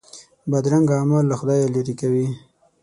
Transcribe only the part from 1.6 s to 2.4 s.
لیرې کوي